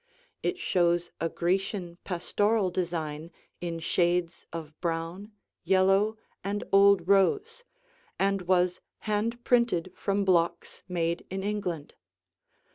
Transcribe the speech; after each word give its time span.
It 0.41 0.57
shows 0.57 1.11
a 1.21 1.29
Grecian 1.29 1.99
pastoral 2.03 2.71
design 2.71 3.29
in 3.59 3.77
shades 3.77 4.47
of 4.51 4.73
brown, 4.81 5.31
yellow, 5.63 6.17
and 6.43 6.63
old 6.71 7.07
rose 7.07 7.63
and 8.17 8.41
was 8.41 8.81
hand 9.05 9.43
printed 9.43 9.93
from 9.95 10.25
blocks 10.25 10.81
made 10.87 11.27
in 11.29 11.43
England. 11.43 11.93